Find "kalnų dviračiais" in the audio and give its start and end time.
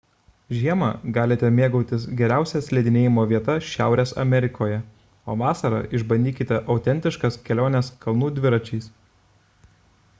8.07-8.89